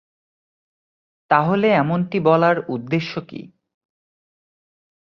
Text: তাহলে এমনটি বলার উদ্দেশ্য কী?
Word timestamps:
তাহলে 1.31 1.67
এমনটি 1.73 2.17
বলার 2.19 2.57
উদ্দেশ্য 2.67 3.13
কী? 3.21 3.41